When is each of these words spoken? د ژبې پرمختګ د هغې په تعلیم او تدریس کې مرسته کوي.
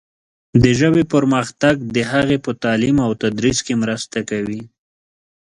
د 0.63 0.65
ژبې 0.79 1.03
پرمختګ 1.13 1.75
د 1.95 1.97
هغې 2.11 2.37
په 2.45 2.51
تعلیم 2.63 2.97
او 3.05 3.11
تدریس 3.23 3.57
کې 3.65 3.73
مرسته 3.83 4.17
کوي. 4.29 4.61